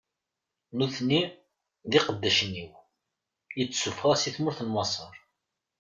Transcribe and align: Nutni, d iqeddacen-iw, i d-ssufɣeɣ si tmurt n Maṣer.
Nutni, 0.77 1.21
d 1.89 1.91
iqeddacen-iw, 1.97 2.71
i 3.59 3.63
d-ssufɣeɣ 3.69 4.15
si 4.17 4.31
tmurt 4.35 4.59
n 4.63 4.69
Maṣer. 4.73 5.15